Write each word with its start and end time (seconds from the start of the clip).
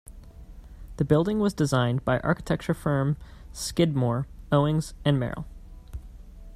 The 0.97 1.05
building 1.05 1.37
was 1.37 1.53
designed 1.53 2.03
by 2.03 2.17
architecture 2.21 2.73
firm 2.73 3.17
Skidmore, 3.53 4.25
Owings 4.51 4.95
and 5.05 5.19
Merrill. 5.19 5.45